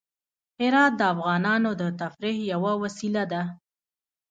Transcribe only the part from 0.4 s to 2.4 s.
هرات د افغانانو د تفریح